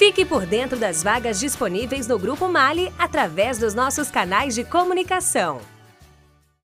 [0.00, 5.60] Fique por dentro das vagas disponíveis no Grupo Mali através dos nossos canais de comunicação.